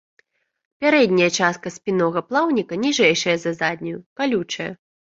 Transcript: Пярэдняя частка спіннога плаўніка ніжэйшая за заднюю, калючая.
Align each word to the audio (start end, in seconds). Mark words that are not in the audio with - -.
Пярэдняя 0.85 1.27
частка 1.39 1.67
спіннога 1.77 2.25
плаўніка 2.31 2.83
ніжэйшая 2.89 3.39
за 3.47 3.57
заднюю, 3.63 4.07
калючая. 4.21 4.71